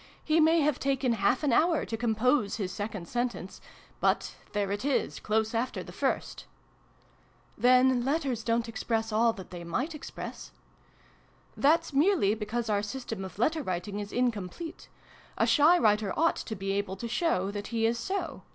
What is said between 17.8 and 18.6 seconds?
is so.